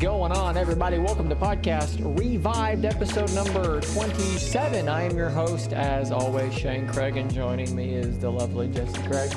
[0.00, 0.98] Going on, everybody?
[0.98, 4.88] Welcome to podcast revived episode number 27.
[4.88, 9.02] I am your host, as always, Shane Craig, and joining me is the lovely Jesse
[9.08, 9.32] Craig.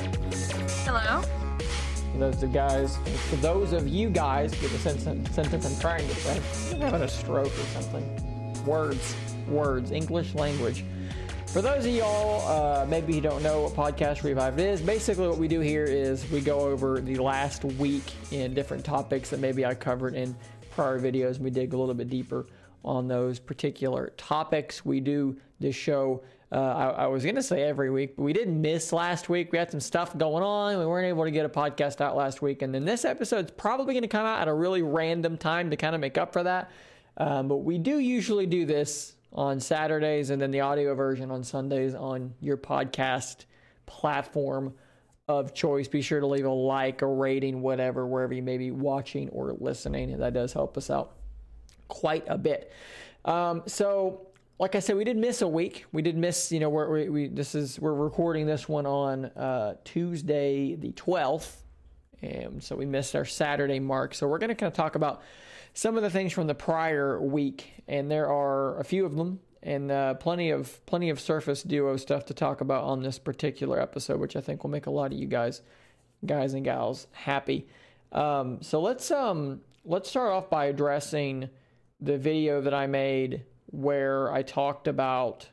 [0.84, 1.22] Hello.
[2.12, 2.96] For those of guys,
[3.28, 6.40] for those of you guys, get the sentence, sentence I'm trying to say.
[6.74, 8.64] I'm having a stroke or something.
[8.64, 9.16] Words,
[9.48, 10.84] words, English language.
[11.52, 15.36] For those of y'all, uh, maybe you don't know what Podcast Revive is, basically what
[15.36, 19.66] we do here is we go over the last week in different topics that maybe
[19.66, 20.34] I covered in
[20.70, 21.38] prior videos.
[21.38, 22.46] We dig a little bit deeper
[22.86, 24.86] on those particular topics.
[24.86, 28.32] We do this show, uh, I, I, was going to say every week, but we
[28.32, 29.52] didn't miss last week.
[29.52, 30.78] We had some stuff going on.
[30.78, 32.62] We weren't able to get a podcast out last week.
[32.62, 35.76] And then this episode's probably going to come out at a really random time to
[35.76, 36.70] kind of make up for that.
[37.18, 41.42] Um, but we do usually do this on Saturdays and then the audio version on
[41.42, 43.46] Sundays on your podcast
[43.86, 44.74] platform
[45.28, 45.88] of choice.
[45.88, 49.52] Be sure to leave a like, a rating, whatever, wherever you may be watching or
[49.52, 50.18] listening.
[50.18, 51.16] That does help us out
[51.88, 52.72] quite a bit.
[53.24, 55.86] Um, so, like I said, we did miss a week.
[55.92, 59.74] We did miss, you know, we we, this is we're recording this one on uh,
[59.84, 61.64] Tuesday the twelfth,
[62.22, 64.14] and so we missed our Saturday mark.
[64.14, 65.22] So we're going to kind of talk about
[65.74, 69.40] some of the things from the prior week, and there are a few of them,
[69.62, 73.80] and uh, plenty of plenty of Surface Duo stuff to talk about on this particular
[73.80, 75.62] episode, which I think will make a lot of you guys,
[76.24, 77.66] guys and gals, happy.
[78.12, 81.48] Um, so let's um let's start off by addressing
[82.00, 85.48] the video that I made where I talked about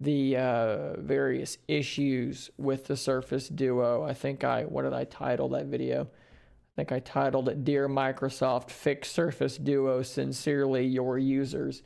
[0.00, 4.02] the uh, various issues with the Surface Duo.
[4.02, 6.02] I think I what did I title that video?
[6.02, 11.82] I think I titled it Dear Microsoft, Fix Surface Duo Sincerely Your Users.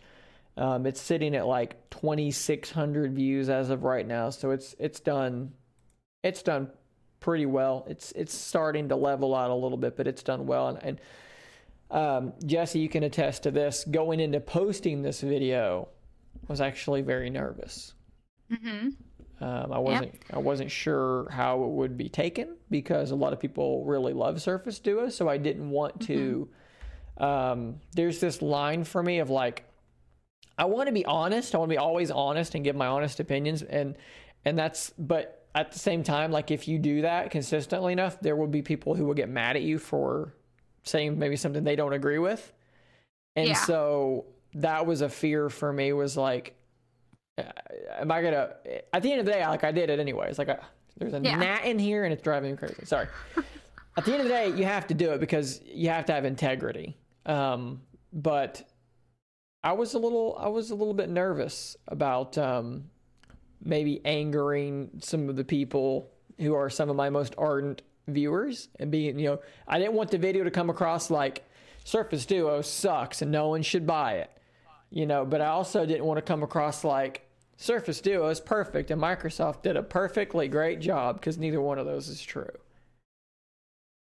[0.57, 5.53] Um, it's sitting at like 2,600 views as of right now, so it's it's done
[6.23, 6.71] it's done
[7.21, 7.85] pretty well.
[7.89, 10.69] It's it's starting to level out a little bit, but it's done well.
[10.69, 11.01] And, and
[11.91, 13.85] um, Jesse, you can attest to this.
[13.85, 15.89] Going into posting this video,
[16.49, 17.95] was actually very nervous.
[18.53, 18.89] Mm-hmm.
[19.41, 20.25] Um, I wasn't yep.
[20.33, 24.43] I wasn't sure how it would be taken because a lot of people really love
[24.43, 26.49] Surface Duo, so I didn't want to.
[27.21, 27.25] Mm-hmm.
[27.25, 29.65] Um, there's this line for me of like,
[30.57, 31.55] I want to be honest.
[31.55, 33.95] I want to be always honest and give my honest opinions, and
[34.45, 34.93] and that's.
[34.99, 38.63] But at the same time, like if you do that consistently enough, there will be
[38.63, 40.35] people who will get mad at you for
[40.83, 42.53] saying maybe something they don't agree with,
[43.37, 43.55] and yeah.
[43.55, 45.93] so that was a fear for me.
[45.93, 46.58] Was like
[47.99, 48.55] am I gonna?
[48.93, 50.39] At the end of the day, like I did it anyways.
[50.39, 50.59] Like I,
[50.99, 51.37] there's a yeah.
[51.37, 52.85] gnat in here and it's driving me crazy.
[52.85, 53.07] Sorry.
[53.97, 56.13] at the end of the day, you have to do it because you have to
[56.13, 56.97] have integrity.
[57.27, 57.83] Um,
[58.13, 58.69] but
[59.63, 62.85] I was a little, I was a little bit nervous about um,
[63.63, 68.91] maybe angering some of the people who are some of my most ardent viewers and
[68.91, 71.45] being, you know, I didn't want the video to come across like
[71.85, 74.31] Surface Duo sucks and no one should buy it,
[74.91, 75.25] you know.
[75.25, 77.28] But I also didn't want to come across like
[77.61, 81.87] Surface Duo is perfect, and Microsoft did a perfectly great job because neither one of
[81.87, 82.53] those is true.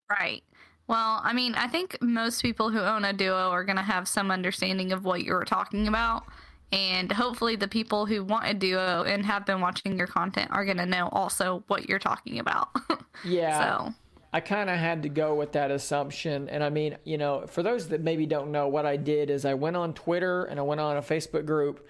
[0.10, 0.42] Right.
[0.88, 4.08] Well, I mean, I think most people who own a Duo are going to have
[4.08, 6.24] some understanding of what you were talking about.
[6.72, 10.64] And hopefully, the people who want a Duo and have been watching your content are
[10.64, 12.70] going to know also what you're talking about.
[13.26, 13.86] yeah.
[13.90, 13.94] So.
[14.32, 16.48] I kind of had to go with that assumption.
[16.48, 19.44] And I mean, you know, for those that maybe don't know, what I did is
[19.44, 21.86] I went on Twitter and I went on a Facebook group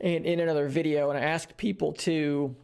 [0.00, 2.54] in, in another video, and I asked people to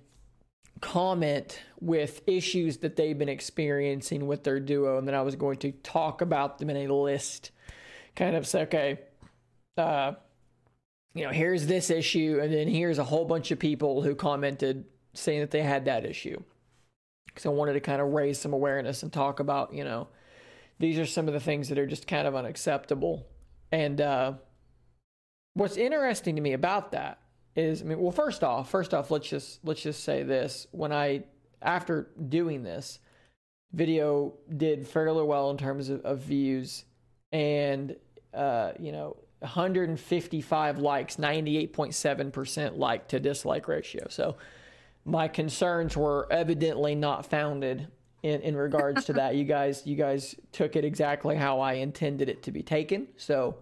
[0.81, 5.59] comment with issues that they've been experiencing with their duo, and then I was going
[5.59, 7.50] to talk about them in a list,
[8.15, 9.00] kind of say, okay,
[9.77, 10.12] uh,
[11.15, 14.85] you know, here's this issue, and then here's a whole bunch of people who commented
[15.14, 16.41] saying that they had that issue.
[17.26, 20.09] Because I wanted to kind of raise some awareness and talk about, you know,
[20.79, 23.26] these are some of the things that are just kind of unacceptable.
[23.73, 24.35] And uh,
[25.55, 27.19] what's interesting to me about that
[27.56, 30.93] is I mean, well, first off, first off, let's just let's just say this: when
[30.93, 31.25] I
[31.62, 32.99] after doing this
[33.73, 36.85] video did fairly well in terms of, of views,
[37.33, 37.97] and
[38.33, 44.07] uh, you know, 155 likes, 98.7 percent like to dislike ratio.
[44.09, 44.37] So
[45.05, 47.89] my concerns were evidently not founded
[48.23, 49.35] in, in regards to that.
[49.37, 53.09] You guys, you guys took it exactly how I intended it to be taken.
[53.17, 53.57] So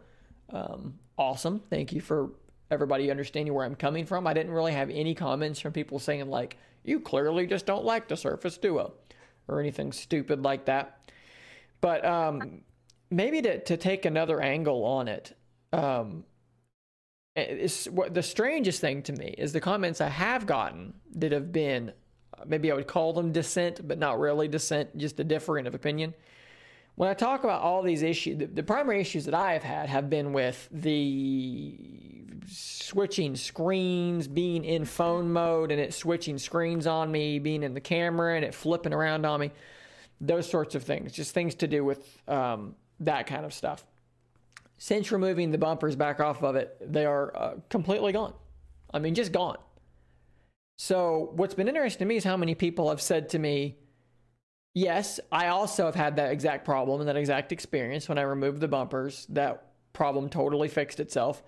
[0.50, 1.60] um, awesome.
[1.68, 2.30] Thank you for
[2.72, 4.26] everybody understanding where I'm coming from.
[4.26, 8.08] I didn't really have any comments from people saying, like, you clearly just don't like
[8.08, 8.94] the Surface Duo
[9.48, 11.10] or anything stupid like that.
[11.80, 12.62] But um,
[13.10, 15.36] maybe to, to take another angle on it,
[15.72, 16.24] um,
[17.34, 21.52] it's, what the strangest thing to me is the comments I have gotten that have
[21.52, 21.92] been
[22.46, 26.14] maybe I would call them dissent, but not really dissent, just a difference of opinion,
[26.94, 29.88] when I talk about all these issues, the, the primary issues that I have had
[29.88, 31.76] have been with the
[32.46, 37.80] switching screens, being in phone mode and it switching screens on me, being in the
[37.80, 39.50] camera and it flipping around on me,
[40.20, 43.86] those sorts of things, just things to do with um, that kind of stuff.
[44.78, 48.34] Since removing the bumpers back off of it, they are uh, completely gone.
[48.92, 49.56] I mean, just gone.
[50.76, 53.78] So, what's been interesting to me is how many people have said to me,
[54.74, 58.60] Yes, I also have had that exact problem and that exact experience when I removed
[58.60, 59.26] the bumpers.
[59.28, 61.42] That problem totally fixed itself.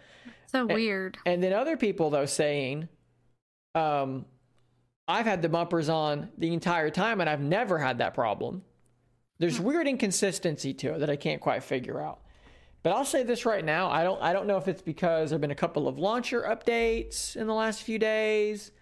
[0.47, 1.17] So and, weird.
[1.25, 2.89] And then other people though saying,
[3.75, 4.27] um,
[5.09, 8.63] I've had the bumpers on the entire time and I've never had that problem.
[9.39, 9.65] There's hmm.
[9.65, 12.21] weird inconsistency to it that I can't quite figure out.
[12.83, 15.41] But I'll say this right now, I don't I don't know if it's because there've
[15.41, 18.73] been a couple of launcher updates in the last few days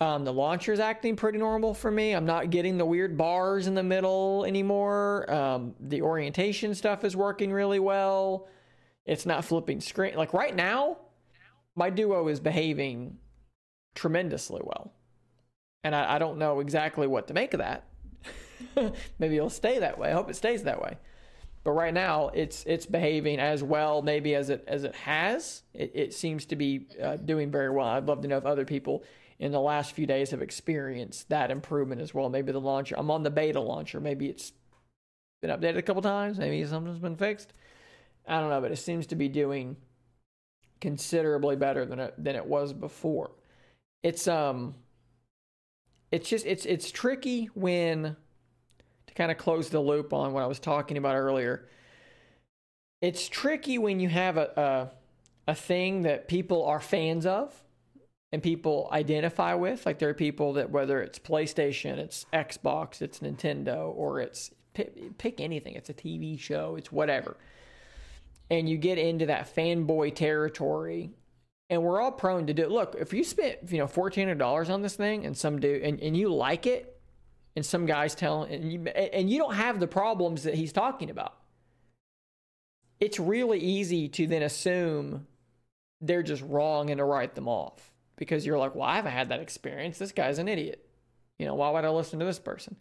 [0.00, 2.12] um, the launcher's acting pretty normal for me.
[2.12, 5.32] I'm not getting the weird bars in the middle anymore.
[5.32, 8.48] Um, the orientation stuff is working really well.
[9.06, 10.16] It's not flipping screen.
[10.16, 10.98] Like right now,
[11.76, 13.18] my duo is behaving
[13.94, 14.92] tremendously well.
[15.84, 17.84] And I, I don't know exactly what to make of that.
[19.18, 20.10] maybe it'll stay that way.
[20.10, 20.98] I hope it stays that way.
[21.64, 25.62] But right now, it's it's behaving as well, maybe as it as it has.
[25.72, 27.86] It, it seems to be uh, doing very well.
[27.86, 29.04] I'd love to know if other people
[29.42, 32.28] in the last few days have experienced that improvement as well.
[32.28, 33.98] Maybe the launcher, I'm on the beta launcher.
[33.98, 34.52] Maybe it's
[35.40, 36.38] been updated a couple times.
[36.38, 37.52] Maybe something's been fixed.
[38.24, 39.76] I don't know, but it seems to be doing
[40.80, 43.32] considerably better than it than it was before.
[44.04, 44.76] It's um,
[46.12, 48.16] it's just it's it's tricky when
[49.08, 51.68] to kind of close the loop on what I was talking about earlier.
[53.00, 54.92] It's tricky when you have a,
[55.48, 57.52] a, a thing that people are fans of
[58.32, 59.84] and people identify with.
[59.84, 65.18] Like there are people that whether it's PlayStation, it's Xbox, it's Nintendo, or it's pick,
[65.18, 65.74] pick anything.
[65.74, 67.36] It's a TV show, it's whatever.
[68.50, 71.10] And you get into that fanboy territory,
[71.70, 72.62] and we're all prone to do.
[72.62, 72.70] It.
[72.70, 75.80] Look, if you spent you know fourteen hundred dollars on this thing, and some do,
[75.82, 77.00] and, and you like it,
[77.54, 81.08] and some guys tell, and you and you don't have the problems that he's talking
[81.08, 81.34] about.
[83.00, 85.26] It's really easy to then assume
[86.00, 89.28] they're just wrong and to write them off because you're like, well, I haven't had
[89.30, 89.98] that experience.
[89.98, 90.86] This guy's an idiot.
[91.38, 92.76] You know, why would I listen to this person?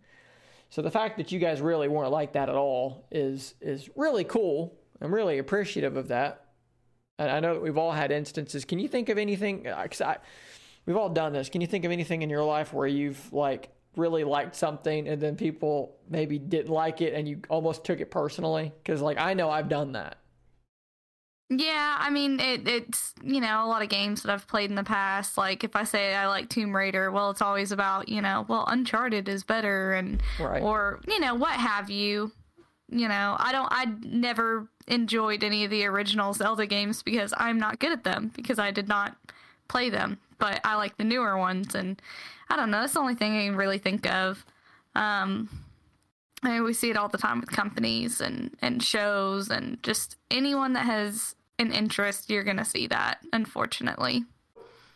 [0.70, 4.24] So the fact that you guys really weren't like that at all is is really
[4.24, 4.78] cool.
[5.02, 6.46] I'm really appreciative of that.
[7.20, 8.66] And I know that we've all had instances.
[8.66, 9.68] Can you think of anything?
[9.68, 10.18] Uh, Cause I,
[10.86, 11.50] we've all done this.
[11.50, 15.22] Can you think of anything in your life where you've like really liked something and
[15.22, 18.72] then people maybe didn't like it and you almost took it personally?
[18.84, 20.21] Because like I know I've done that.
[21.54, 24.78] Yeah, I mean it, it's you know a lot of games that I've played in
[24.78, 25.38] the past.
[25.38, 28.64] Like if I say I like Tomb Raider, well, it's always about you know well
[28.68, 30.64] Uncharted is better and right.
[30.64, 32.32] or you know what have you.
[32.88, 37.60] You know I don't I never enjoyed any of the original Zelda games because I'm
[37.60, 39.18] not good at them because I did not
[39.68, 40.20] play them.
[40.38, 42.02] But I like the newer ones and
[42.50, 42.80] I don't know.
[42.80, 44.46] That's the only thing I can really think of.
[44.96, 45.50] Um,
[46.44, 50.16] I mean, we see it all the time with companies and and shows and just
[50.32, 54.26] anyone that has an interest, you're going to see that, unfortunately.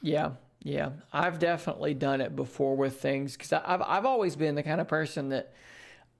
[0.01, 0.31] Yeah,
[0.61, 0.89] yeah.
[1.13, 4.87] I've definitely done it before with things because I've, I've always been the kind of
[4.87, 5.53] person that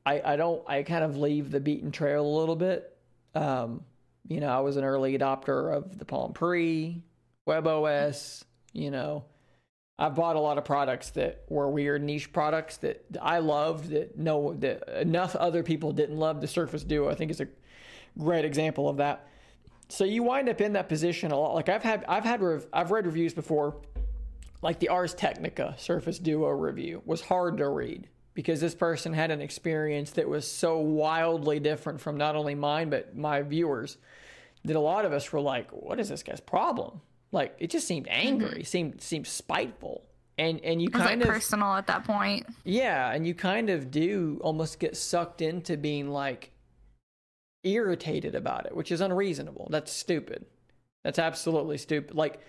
[0.05, 2.95] I, I don't, I kind of leave the beaten trail a little bit.
[3.33, 3.83] Um,
[4.27, 7.03] you know, I was an early adopter of the Palm Pre,
[7.47, 9.25] WebOS, you know.
[9.97, 14.17] I've bought a lot of products that were weird niche products that I loved that
[14.17, 16.41] no that enough other people didn't love.
[16.41, 17.47] The Surface Duo, I think, is a
[18.17, 19.29] great example of that
[19.89, 21.53] so you wind up in that position a lot.
[21.53, 23.75] Like I've had, I've had, rev- I've read reviews before,
[24.61, 29.31] like the Ars Technica Surface Duo review was hard to read because this person had
[29.31, 33.97] an experience that was so wildly different from not only mine but my viewers
[34.65, 37.01] that a lot of us were like, "What is this guy's problem?"
[37.31, 38.63] Like it just seemed angry, mm-hmm.
[38.63, 40.03] seemed seemed spiteful,
[40.37, 42.45] and and you kind like of personal at that point.
[42.63, 46.51] Yeah, and you kind of do almost get sucked into being like
[47.65, 49.67] irritated about it, which is unreasonable.
[49.69, 50.45] That's stupid.
[51.03, 52.15] That's absolutely stupid.
[52.15, 52.39] Like,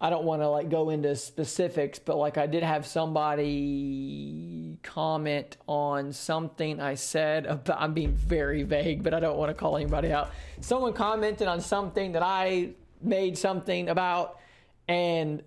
[0.00, 5.56] I don't want to like go into specifics, but like I did have somebody comment
[5.68, 9.76] on something I said about, I'm being very vague, but I don't want to call
[9.76, 10.32] anybody out.
[10.60, 14.40] Someone commented on something that I made something about
[14.88, 15.44] and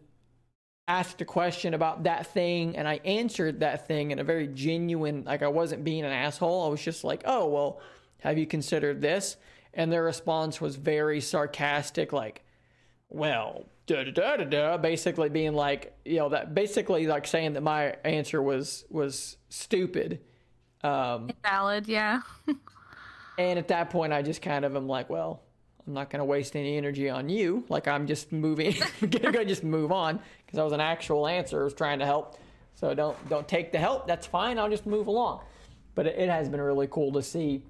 [0.87, 5.23] asked a question about that thing and I answered that thing in a very genuine
[5.25, 6.65] like I wasn't being an asshole.
[6.65, 7.81] I was just like, "Oh, well,
[8.25, 9.37] have you considered this?
[9.73, 12.43] And their response was very sarcastic, like,
[13.09, 17.53] well, da da da da da, basically being like, you know, that basically like saying
[17.53, 20.21] that my answer was was stupid.
[20.83, 22.21] Um, Valid, yeah.
[23.37, 25.43] And at that point, I just kind of am like, well,
[25.85, 27.63] I'm not going to waste any energy on you.
[27.69, 31.61] Like I'm just moving, gonna go just move on because that was an actual answer.
[31.61, 32.37] I was trying to help.
[32.75, 34.07] So don't don't take the help.
[34.07, 34.57] That's fine.
[34.57, 35.41] I'll just move along.
[35.95, 37.63] But it, it has been really cool to see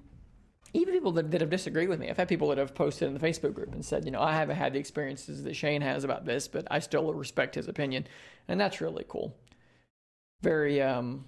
[0.72, 2.08] even people that, that have disagreed with me.
[2.10, 4.34] I've had people that have posted in the Facebook group and said, you know, I
[4.34, 8.06] haven't had the experiences that Shane has about this, but I still respect his opinion,
[8.48, 9.34] and that's really cool.
[10.42, 11.24] Very um,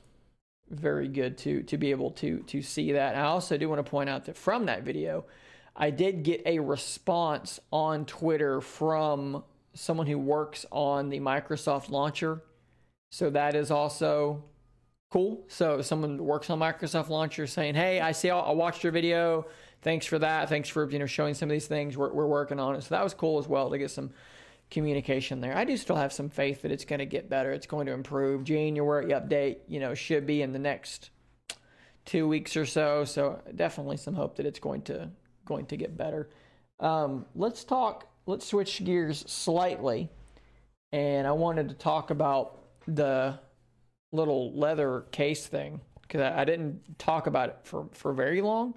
[0.71, 3.16] very good to to be able to to see that.
[3.16, 5.25] I also do want to point out that from that video,
[5.75, 12.42] I did get a response on Twitter from someone who works on the Microsoft launcher.
[13.11, 14.45] So that is also
[15.11, 15.45] cool.
[15.49, 19.47] So someone works on Microsoft Launcher saying, "Hey, I see, I watched your video.
[19.83, 20.49] Thanks for that.
[20.49, 21.97] Thanks for you know showing some of these things.
[21.97, 24.11] We're we're working on it." So that was cool as well to get some
[24.71, 25.57] communication there.
[25.57, 27.53] I do still have some faith that it's going to get better.
[27.53, 28.45] It's going to improve.
[28.45, 31.11] January update, you know, should be in the next
[32.05, 33.05] two weeks or so.
[33.05, 35.11] So definitely some hope that it's going to
[35.45, 36.29] going to get better.
[36.81, 38.07] Um, let's talk.
[38.27, 40.11] Let's switch gears slightly,
[40.93, 43.38] and I wanted to talk about the
[44.12, 48.75] little leather case thing because I, I, didn't talk about it for, for very long,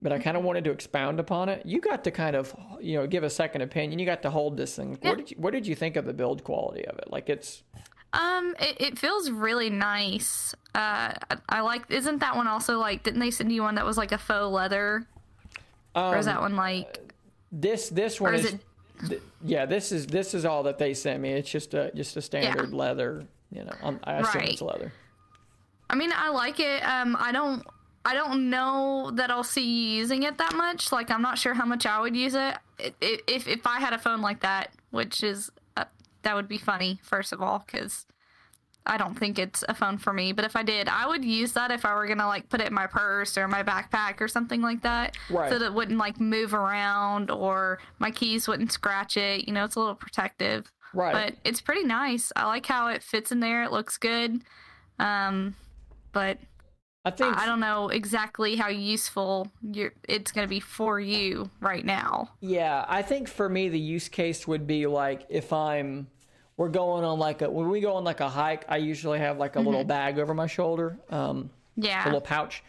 [0.00, 1.64] but I kind of wanted to expound upon it.
[1.66, 3.98] You got to kind of you know give a second opinion.
[3.98, 4.98] You got to hold this thing.
[5.02, 5.10] Yeah.
[5.10, 7.10] What did you What did you think of the build quality of it?
[7.10, 7.62] Like it's.
[8.12, 10.54] Um, it, it feels really nice.
[10.74, 11.90] Uh, I, I like.
[11.90, 13.02] Isn't that one also like?
[13.02, 15.06] Didn't they send you one that was like a faux leather?
[15.94, 17.12] Um, or is that um, one like?
[17.50, 18.44] This this one is.
[18.44, 18.60] is it...
[19.08, 21.32] th- yeah, this is this is all that they sent me.
[21.32, 22.76] It's just a just a standard yeah.
[22.76, 24.50] leather you know, I'm, i assume right.
[24.50, 24.92] it's leather.
[25.88, 26.82] I mean, I like it.
[26.82, 27.64] Um, I don't.
[28.06, 30.92] I don't know that I'll see you using it that much.
[30.92, 32.56] Like, I'm not sure how much I would use it.
[33.00, 35.84] If if I had a phone like that, which is uh,
[36.22, 37.00] that would be funny.
[37.02, 38.06] First of all, because
[38.86, 40.32] I don't think it's a phone for me.
[40.32, 42.66] But if I did, I would use that if I were gonna like put it
[42.66, 45.50] in my purse or my backpack or something like that, right.
[45.50, 49.46] so that it wouldn't like move around or my keys wouldn't scratch it.
[49.46, 50.70] You know, it's a little protective.
[50.94, 51.12] Right.
[51.12, 52.32] But it's pretty nice.
[52.36, 53.64] I like how it fits in there.
[53.64, 54.42] It looks good.
[54.98, 55.56] Um,
[56.12, 56.38] but
[57.04, 59.50] I think I don't know exactly how useful
[60.08, 62.30] it's going to be for you right now.
[62.40, 66.06] Yeah, I think for me the use case would be like if I'm
[66.56, 69.36] we're going on like a when we go on like a hike, I usually have
[69.36, 69.68] like a mm-hmm.
[69.68, 70.98] little bag over my shoulder.
[71.10, 72.62] Um, yeah, a little pouch.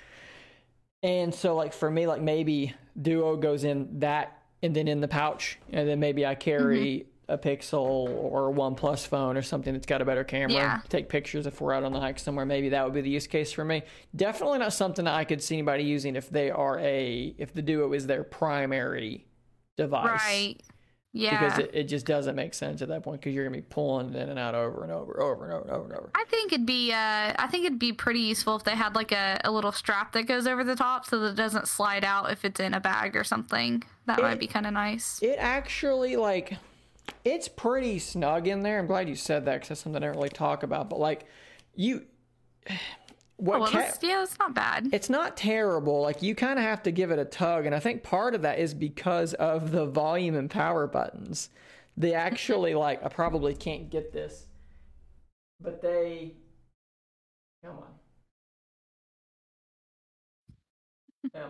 [1.01, 5.07] And so like for me, like maybe Duo goes in that and then in the
[5.07, 9.73] pouch, and then maybe I carry mm-hmm a Pixel or a OnePlus phone or something
[9.73, 10.53] that's got a better camera.
[10.53, 10.79] Yeah.
[10.89, 12.45] Take pictures if we're out on the hike somewhere.
[12.45, 13.83] Maybe that would be the use case for me.
[14.15, 17.61] Definitely not something that I could see anybody using if they are a if the
[17.61, 19.25] Duo is their primary
[19.77, 20.21] device.
[20.23, 20.61] Right.
[21.13, 21.39] Yeah.
[21.39, 24.13] Because it, it just doesn't make sense at that point because you're gonna be pulling
[24.13, 26.11] it in and out over and over, over and over and over and over.
[26.13, 29.13] I think it'd be uh, I think it'd be pretty useful if they had like
[29.13, 32.31] a, a little strap that goes over the top so that it doesn't slide out
[32.31, 33.81] if it's in a bag or something.
[34.07, 35.19] That it, might be kind of nice.
[35.23, 36.57] It actually like
[37.23, 38.79] it's pretty snug in there.
[38.79, 40.89] I'm glad you said that because that's something I don't really talk about.
[40.89, 41.25] But like,
[41.75, 42.05] you,
[43.37, 43.57] what?
[43.57, 44.89] Oh, well, ca- yeah, it's not bad.
[44.91, 46.01] It's not terrible.
[46.01, 48.41] Like you kind of have to give it a tug, and I think part of
[48.43, 51.49] that is because of the volume and power buttons.
[51.97, 53.03] They actually like.
[53.03, 54.47] I probably can't get this,
[55.59, 56.33] but they.
[57.63, 57.83] Come on.
[61.33, 61.47] Yeah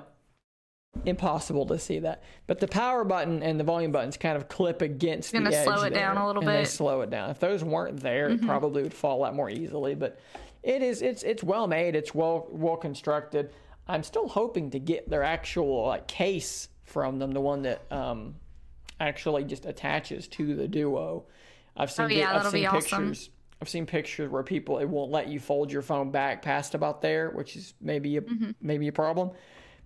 [1.07, 2.23] impossible to see that.
[2.47, 5.63] But the power button and the volume buttons kind of clip against the edge.
[5.63, 6.57] slow it there, down a little and bit.
[6.59, 7.29] They slow it down.
[7.29, 8.43] If those weren't there, mm-hmm.
[8.43, 9.95] it probably would fall out more easily.
[9.95, 10.19] But
[10.63, 11.95] it is it's it's well made.
[11.95, 13.51] It's well well constructed.
[13.87, 18.35] I'm still hoping to get their actual like case from them, the one that um,
[18.99, 21.25] actually just attaches to the Duo.
[21.77, 22.93] I've seen oh, yeah, I've seen pictures.
[22.93, 23.31] Awesome.
[23.61, 27.01] I've seen pictures where people it won't let you fold your phone back past about
[27.01, 28.51] there, which is maybe a mm-hmm.
[28.61, 29.31] maybe a problem.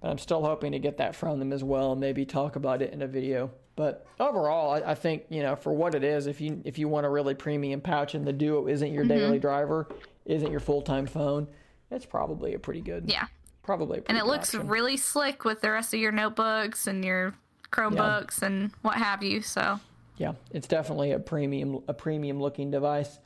[0.01, 2.81] But I'm still hoping to get that from them as well and maybe talk about
[2.81, 3.51] it in a video.
[3.75, 6.87] But overall, I, I think you know for what it is, if you if you
[6.87, 9.17] want a really premium pouch and the Duo isn't your mm-hmm.
[9.17, 9.87] daily driver,
[10.25, 11.47] isn't your full time phone,
[11.91, 13.05] it's probably a pretty good.
[13.07, 13.27] Yeah.
[13.63, 14.01] Probably.
[14.07, 14.67] and it looks option.
[14.67, 17.35] really slick with the rest of your notebooks and your
[17.71, 18.47] Chromebooks yeah.
[18.47, 19.41] and what have you.
[19.41, 19.79] So.
[20.17, 23.19] Yeah, it's definitely a premium a premium looking device.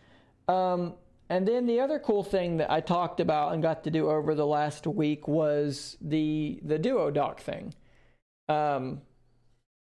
[0.48, 0.94] Um,
[1.34, 4.36] and then the other cool thing that I talked about and got to do over
[4.36, 7.74] the last week was the the Duo Doc thing,
[8.48, 9.02] um,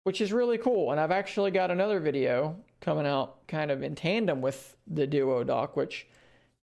[0.06, 0.92] which is really cool.
[0.92, 5.44] And I've actually got another video coming out kind of in tandem with the Duo
[5.44, 6.08] Doc, which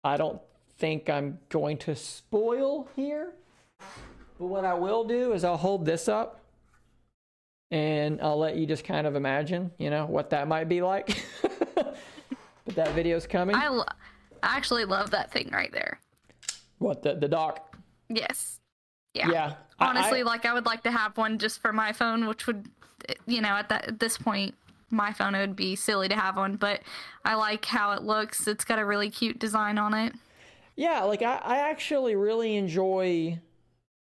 [0.05, 0.41] I don't
[0.79, 3.33] think I'm going to spoil here.
[4.39, 6.39] But what I will do is I'll hold this up
[7.73, 11.21] and I'll let you just kind of imagine, you know, what that might be like.
[11.75, 11.97] but
[12.77, 13.57] that video's coming.
[13.57, 13.83] I,
[14.43, 16.01] I actually love that thing right there.
[16.79, 17.77] What the the dock?
[18.09, 18.61] Yes.
[19.15, 19.31] Yeah.
[19.31, 19.55] Yeah.
[19.79, 22.69] Honestly, I, like I would like to have one just for my phone, which would,
[23.27, 24.55] you know, at that at this point,
[24.91, 26.81] my phone it would be silly to have one, but
[27.25, 28.47] I like how it looks.
[28.47, 30.15] It's got a really cute design on it.
[30.77, 33.39] Yeah, like I, I actually really enjoy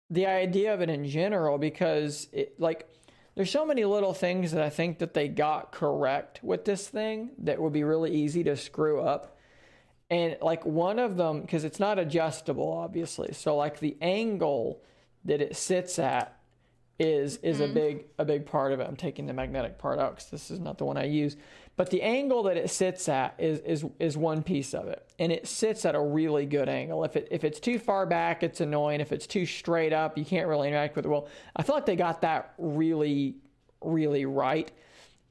[0.10, 2.88] the idea of it in general because it like
[3.36, 7.32] there's so many little things that I think that they got correct with this thing
[7.40, 9.35] that would be really easy to screw up.
[10.10, 13.34] And like one of them, because it's not adjustable, obviously.
[13.34, 14.82] So like the angle
[15.26, 16.38] that it sits at
[16.98, 17.72] is is mm-hmm.
[17.72, 18.88] a big a big part of it.
[18.88, 21.36] I'm taking the magnetic part out because this is not the one I use.
[21.76, 25.32] But the angle that it sits at is is is one piece of it, and
[25.32, 27.04] it sits at a really good angle.
[27.04, 29.02] If it if it's too far back, it's annoying.
[29.02, 31.10] If it's too straight up, you can't really interact with it.
[31.10, 33.36] Well, I feel like they got that really
[33.82, 34.72] really right.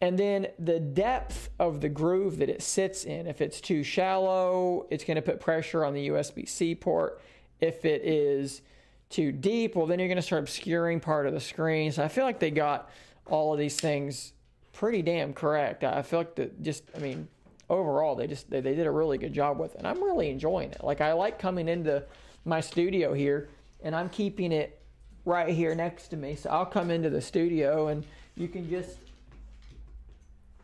[0.05, 3.27] And then the depth of the groove that it sits in.
[3.27, 7.23] If it's too shallow, it's going to put pressure on the USB C port.
[7.59, 8.61] If it is
[9.09, 11.91] too deep, well, then you're going to start obscuring part of the screen.
[11.91, 12.91] So I feel like they got
[13.25, 14.35] all of these things
[14.75, 15.85] pretty damn correct.
[15.85, 17.27] I feel like that just, I mean,
[17.71, 19.79] overall, they just, they, they did a really good job with it.
[19.79, 20.85] And I'm really enjoying it.
[20.85, 22.05] Like, I like coming into
[22.45, 23.49] my studio here
[23.83, 24.83] and I'm keeping it
[25.25, 26.35] right here next to me.
[26.35, 28.05] So I'll come into the studio and
[28.37, 28.99] you can just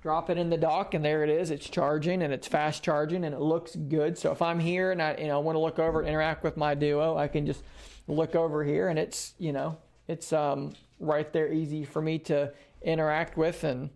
[0.02, 1.50] drop it in the dock and there it is.
[1.50, 4.16] It's charging and it's fast charging and it looks good.
[4.16, 6.56] So if i'm here and i you know want to look over and interact with
[6.56, 7.62] my duo i can just
[8.08, 9.76] look over here and it's you know
[10.08, 12.52] it's um, right there easy for me to
[12.82, 13.90] interact with and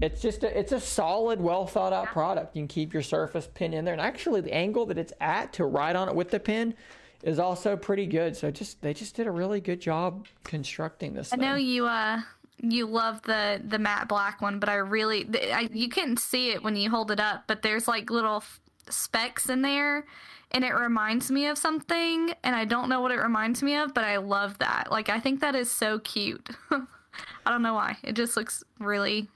[0.00, 2.56] it's just a, it's a solid well thought out product.
[2.56, 5.52] You can keep your Surface Pen in there and actually the angle that it's at
[5.54, 6.74] to ride on it with the pin
[7.22, 8.36] is also pretty good.
[8.36, 11.44] So just they just did a really good job constructing this i thing.
[11.44, 12.20] know you uh
[12.70, 16.62] you love the the matte black one but i really I, you couldn't see it
[16.62, 18.42] when you hold it up but there's like little
[18.90, 20.04] specks in there
[20.54, 23.92] and it reminds me of something and I don't know what it reminds me of,
[23.92, 24.90] but I love that.
[24.90, 26.48] Like I think that is so cute.
[26.70, 27.96] I don't know why.
[28.02, 29.28] It just looks really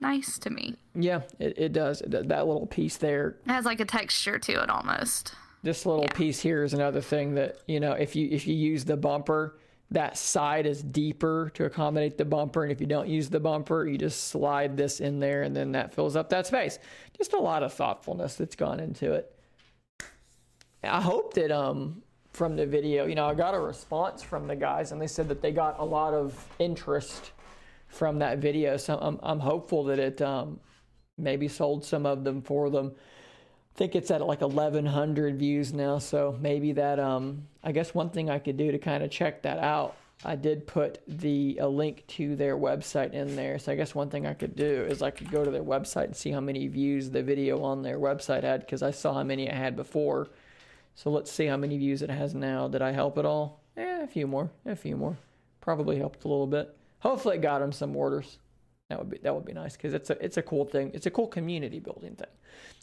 [0.00, 0.76] nice to me.
[0.94, 2.02] Yeah, it, it does.
[2.06, 5.34] That little piece there it has like a texture to it almost.
[5.62, 6.12] This little yeah.
[6.12, 9.58] piece here is another thing that, you know, if you if you use the bumper,
[9.90, 13.86] that side is deeper to accommodate the bumper and if you don't use the bumper,
[13.86, 16.78] you just slide this in there and then that fills up that space.
[17.16, 19.32] Just a lot of thoughtfulness that's gone into it.
[20.82, 24.56] I hope that um, from the video, you know, I got a response from the
[24.56, 27.32] guys, and they said that they got a lot of interest
[27.88, 28.76] from that video.
[28.76, 30.60] So I'm I'm hopeful that it um,
[31.18, 32.94] maybe sold some of them for them.
[33.76, 36.98] Think it's at like 1,100 views now, so maybe that.
[36.98, 39.96] Um, I guess one thing I could do to kind of check that out.
[40.24, 43.58] I did put the a link to their website in there.
[43.58, 46.04] So I guess one thing I could do is I could go to their website
[46.04, 49.24] and see how many views the video on their website had because I saw how
[49.24, 50.28] many it had before
[50.96, 52.68] so let's see how many views it has now.
[52.68, 53.60] Did I help at all?
[53.76, 54.50] Eh, a few more.
[54.64, 55.18] A few more.
[55.60, 56.74] Probably helped a little bit.
[57.00, 58.38] Hopefully it got them some orders.
[58.88, 60.90] That would be that would be nice because it's a it's a cool thing.
[60.94, 62.28] It's a cool community building thing.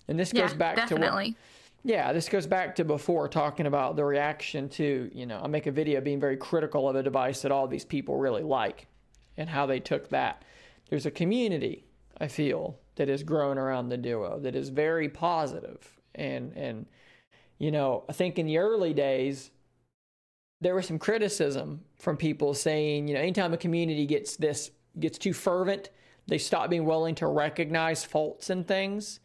[0.08, 1.32] And this goes yeah, back definitely.
[1.32, 1.38] to what
[1.86, 5.68] yeah, this goes back to before talking about the reaction to, you know, I make
[5.68, 8.88] a video being very critical of a device that all these people really like
[9.36, 10.46] and how they took that.
[10.90, 11.84] There's a community,
[12.22, 16.86] I feel, that has grown around the Duo that is very positive and and
[17.60, 19.52] you know, I think in the early days,
[20.60, 25.18] there was some criticism from people saying, you know, anytime a community gets this gets
[25.18, 25.90] too fervent,
[26.28, 29.20] they stop being willing to recognize faults and things.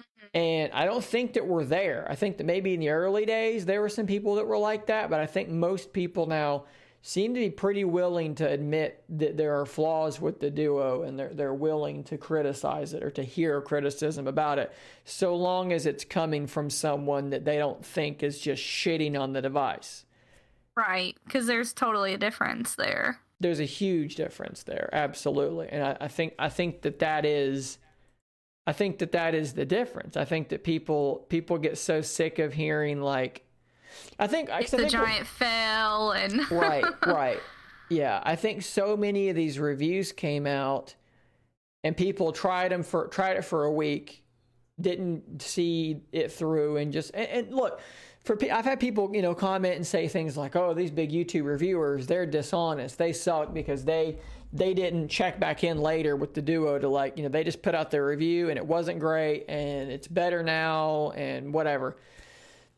[0.00, 0.38] Mm-hmm.
[0.38, 2.06] And I don't think that we're there.
[2.08, 4.86] I think that maybe in the early days there were some people that were like
[4.86, 6.64] that, but I think most people now
[7.02, 11.18] seem to be pretty willing to admit that there are flaws with the duo and
[11.18, 14.72] they're, they're willing to criticize it or to hear criticism about it
[15.04, 19.32] so long as it's coming from someone that they don't think is just shitting on
[19.32, 20.04] the device
[20.76, 25.96] right because there's totally a difference there there's a huge difference there absolutely and I,
[26.02, 27.78] I think i think that that is
[28.66, 32.38] i think that that is the difference i think that people people get so sick
[32.38, 33.44] of hearing like
[34.18, 37.40] I think it's I the giant fail and right, right,
[37.90, 38.20] yeah.
[38.24, 40.94] I think so many of these reviews came out,
[41.84, 44.24] and people tried them for tried it for a week,
[44.80, 47.80] didn't see it through, and just and, and look.
[48.28, 51.44] For, I've had people, you know, comment and say things like, "Oh, these big YouTube
[51.44, 52.98] reviewers, they're dishonest.
[52.98, 54.18] They suck because they
[54.52, 57.62] they didn't check back in later with the duo to like, you know, they just
[57.62, 61.96] put out their review and it wasn't great and it's better now and whatever."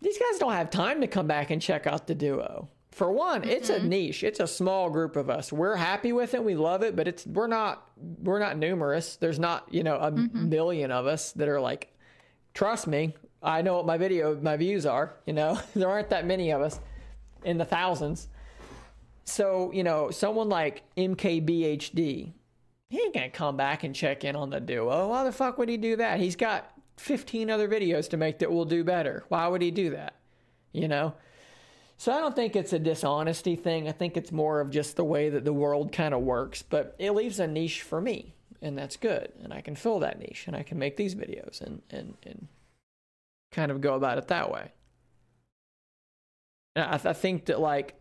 [0.00, 2.68] these guys don't have time to come back and check out the duo.
[2.90, 3.50] For one, mm-hmm.
[3.50, 3.88] it's a mm-hmm.
[3.88, 4.24] niche.
[4.24, 5.52] It's a small group of us.
[5.52, 6.42] We're happy with it.
[6.42, 7.88] We love it, but it's we're not
[8.22, 9.16] we're not numerous.
[9.16, 10.48] There's not, you know, a mm-hmm.
[10.48, 11.92] million of us that are like
[12.52, 15.59] trust me, I know what my video my views are, you know.
[15.74, 16.81] there aren't that many of us
[17.44, 18.29] in the thousands.
[19.24, 22.33] so you know, someone like MKBHD,
[22.90, 25.09] he ain't gonna come back and check in on the duo.
[25.09, 26.20] Why the fuck would he do that?
[26.20, 29.24] He's got 15 other videos to make that will do better.
[29.29, 30.14] Why would he do that?
[30.72, 31.14] You know?
[31.96, 33.87] So I don't think it's a dishonesty thing.
[33.87, 36.62] I think it's more of just the way that the world kind of works.
[36.62, 39.33] But it leaves a niche for me, and that's good.
[39.42, 42.48] And I can fill that niche, and I can make these videos and and and
[43.52, 44.72] kind of go about it that way.
[46.76, 47.94] And I, I think that like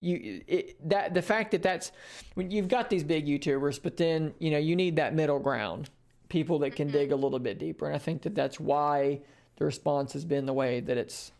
[0.00, 1.92] you it, that the fact that that's
[2.34, 5.90] when you've got these big YouTubers, but then you know you need that middle ground,
[6.28, 7.22] people that can dig a mm-hmm.
[7.22, 9.20] little bit deeper, and I think that that's why
[9.56, 11.32] the response has been the way that it's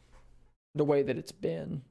[0.74, 1.82] the way that it's been.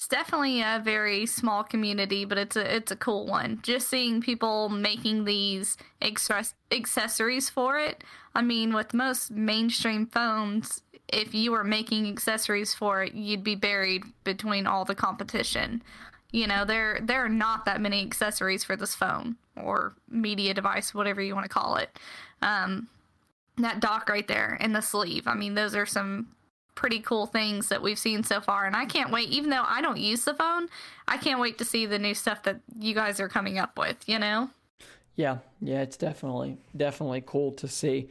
[0.00, 3.60] It's definitely a very small community, but it's a it's a cool one.
[3.62, 8.02] Just seeing people making these express accessories for it.
[8.34, 13.54] I mean, with most mainstream phones, if you were making accessories for it, you'd be
[13.54, 15.82] buried between all the competition.
[16.32, 20.94] You know, there there are not that many accessories for this phone or media device,
[20.94, 21.98] whatever you want to call it.
[22.40, 22.88] Um,
[23.58, 25.26] that dock right there and the sleeve.
[25.26, 26.28] I mean, those are some
[26.80, 29.28] pretty cool things that we've seen so far, and I can't wait.
[29.28, 30.66] Even though I don't use the phone,
[31.06, 33.96] I can't wait to see the new stuff that you guys are coming up with.
[34.08, 34.48] You know?
[35.14, 38.08] Yeah, yeah, it's definitely definitely cool to see.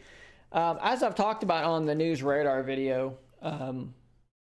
[0.52, 3.92] Um, as I've talked about on the news radar video um,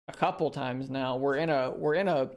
[0.09, 2.31] a couple times now, we're in a we're in a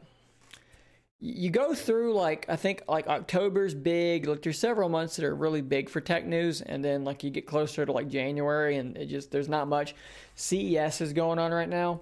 [1.21, 4.27] you go through like I think like October's big.
[4.27, 7.29] Like there's several months that are really big for tech news, and then like you
[7.29, 9.95] get closer to like January, and it just there's not much.
[10.36, 12.01] CES is going on right now,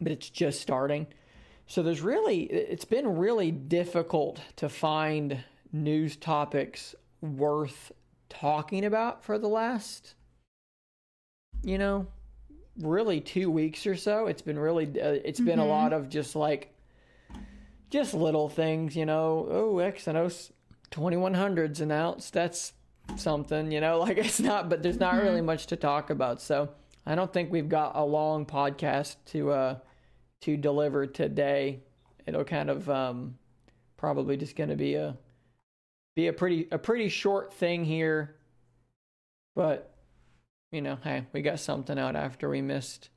[0.00, 1.06] but it's just starting.
[1.66, 7.92] So there's really it's been really difficult to find news topics worth
[8.28, 10.14] talking about for the last
[11.62, 12.06] you know
[12.78, 14.26] really two weeks or so.
[14.26, 15.46] It's been really uh, it's mm-hmm.
[15.46, 15.70] been a mm-hmm.
[15.70, 16.72] lot of just like
[17.90, 19.46] just little things, you know.
[19.50, 20.52] Oh, Exynos
[20.90, 22.32] 2100s announced.
[22.32, 22.72] That's
[23.16, 23.98] something, you know.
[24.00, 25.46] Like it's not, but there's not really mm-hmm.
[25.46, 26.40] much to talk about.
[26.40, 26.70] So
[27.04, 29.78] I don't think we've got a long podcast to uh
[30.42, 31.80] to deliver today.
[32.26, 33.36] It'll kind of um
[33.96, 35.16] probably just going to be a
[36.16, 38.36] be a pretty a pretty short thing here.
[39.54, 39.94] But
[40.72, 43.10] you know, hey, we got something out after we missed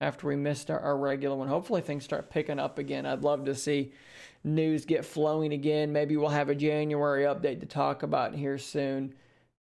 [0.00, 1.48] after we missed our, our, regular one.
[1.48, 3.06] Hopefully things start picking up again.
[3.06, 3.92] I'd love to see
[4.42, 5.92] news get flowing again.
[5.92, 9.14] Maybe we'll have a January update to talk about here soon.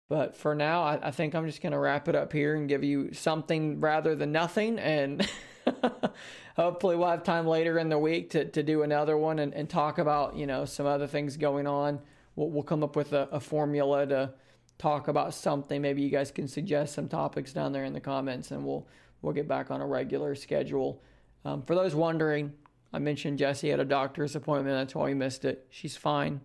[0.08, 2.68] But for now, I, I think I'm just going to wrap it up here and
[2.68, 4.78] give you something rather than nothing.
[4.78, 5.28] And
[6.56, 9.68] hopefully we'll have time later in the week to, to do another one and, and
[9.68, 12.00] talk about, you know, some other things going on.
[12.34, 14.34] We'll, we'll come up with a, a formula to
[14.78, 15.80] talk about something.
[15.80, 18.88] Maybe you guys can suggest some topics down there in the comments and we'll
[19.22, 21.02] we'll get back on a regular schedule.
[21.44, 22.52] Um, for those wondering,
[22.92, 24.76] I mentioned Jesse had a doctor's appointment.
[24.76, 25.66] That's why we missed it.
[25.70, 26.40] She's fine.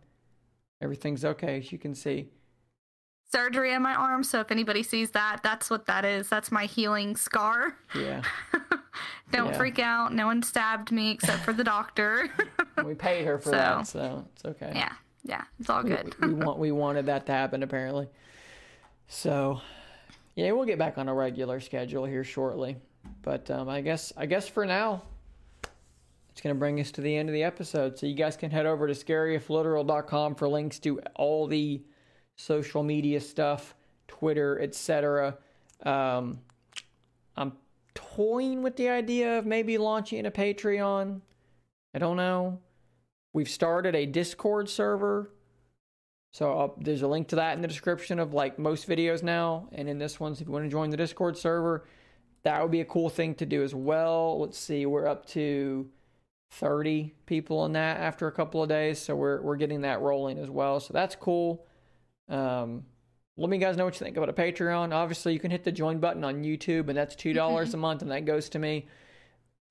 [0.82, 2.30] Everything's okay, as you can see.
[3.32, 4.24] Surgery on my arm.
[4.24, 6.30] So if anybody sees that, that's what that is.
[6.30, 7.76] That's my healing scar.
[7.96, 8.22] Yeah.
[9.32, 9.58] Don't yeah.
[9.58, 10.14] freak out.
[10.14, 12.30] No one stabbed me except for the doctor.
[12.86, 14.72] we paid her for so, that, so it's okay.
[14.76, 14.94] Yeah.
[15.24, 15.44] Yeah.
[15.60, 16.16] It's all good.
[16.22, 18.08] we, we want we wanted that to happen apparently.
[19.08, 19.60] So
[20.36, 22.78] yeah, we'll get back on a regular schedule here shortly.
[23.22, 25.04] But um, I guess I guess for now,
[26.32, 27.98] it's going to bring us to the end of the episode.
[27.98, 31.82] So you guys can head over to scaryifliteral.com for links to all the
[32.36, 33.76] social media stuff,
[34.08, 35.38] Twitter, etc.
[35.84, 36.42] Um,
[37.38, 37.54] I'm
[37.94, 41.22] toying with the idea of maybe launching a Patreon.
[41.94, 42.60] I don't know.
[43.32, 45.32] We've started a Discord server
[46.36, 49.70] so uh, there's a link to that in the description of like most videos now.
[49.72, 51.86] And in this one, so if you want to join the Discord server,
[52.44, 54.42] that would be a cool thing to do as well.
[54.42, 55.90] Let's see, we're up to
[56.52, 59.00] 30 people in that after a couple of days.
[59.00, 60.82] So we're, we're getting that rolling as well.
[60.82, 61.66] So that's cool.
[62.28, 62.84] Um,
[63.38, 64.94] let me guys know what you think about a Patreon.
[64.94, 68.12] Obviously, you can hit the join button on YouTube, and that's $2 a month, and
[68.12, 68.90] that goes to me.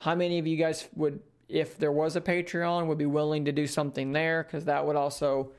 [0.00, 3.52] How many of you guys would, if there was a Patreon, would be willing to
[3.52, 4.44] do something there?
[4.44, 5.52] Because that would also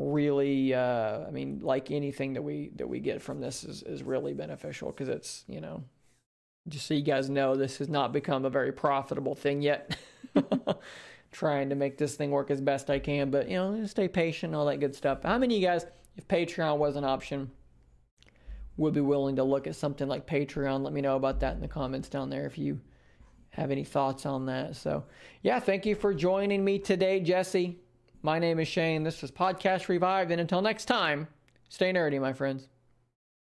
[0.00, 4.02] really uh, i mean like anything that we that we get from this is, is
[4.02, 5.84] really beneficial because it's you know
[6.68, 9.96] just so you guys know this has not become a very profitable thing yet.
[11.32, 14.54] Trying to make this thing work as best i can but you know stay patient
[14.54, 15.22] all that good stuff.
[15.22, 15.86] How many of you guys
[16.16, 17.50] if patreon was an option
[18.76, 20.82] would be willing to look at something like patreon?
[20.82, 22.80] Let me know about that in the comments down there if you
[23.50, 24.76] have any thoughts on that.
[24.76, 25.04] So
[25.42, 27.78] yeah thank you for joining me today jesse
[28.22, 29.02] my name is Shane.
[29.02, 30.30] This is Podcast Revived.
[30.30, 31.28] And until next time,
[31.68, 32.68] stay nerdy, my friends.